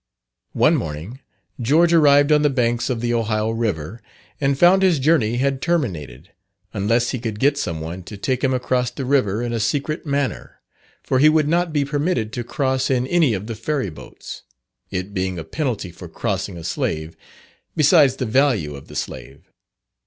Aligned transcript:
One 0.53 0.75
morning, 0.77 1.19
George 1.61 1.93
arrived 1.93 2.31
on 2.31 2.41
the 2.41 2.49
banks 2.49 2.89
of 2.89 3.01
the 3.01 3.13
Ohio 3.13 3.51
river, 3.51 4.01
and 4.41 4.57
found 4.57 4.81
his 4.81 4.97
journey 4.97 5.37
had 5.37 5.61
terminated, 5.61 6.31
unless 6.73 7.11
he 7.11 7.19
could 7.19 7.39
get 7.39 7.55
some 7.55 7.79
one 7.79 8.01
to 8.05 8.17
take 8.17 8.43
him 8.43 8.51
across 8.51 8.89
the 8.89 9.05
river 9.05 9.43
in 9.43 9.53
a 9.53 9.59
secret 9.59 10.03
manner, 10.03 10.59
for 11.03 11.19
he 11.19 11.29
would 11.29 11.47
not 11.47 11.71
be 11.71 11.85
permitted 11.85 12.33
to 12.33 12.43
cross 12.43 12.89
in 12.89 13.05
any 13.05 13.35
of 13.35 13.45
the 13.45 13.53
ferry 13.53 13.91
boats; 13.91 14.41
it 14.89 15.13
being 15.13 15.37
a 15.37 15.43
penalty 15.43 15.91
for 15.91 16.07
crossing 16.09 16.57
a 16.57 16.63
slave, 16.63 17.15
besides 17.75 18.15
the 18.15 18.25
value 18.25 18.73
of 18.75 18.87
the 18.87 18.95
slave. 18.95 19.51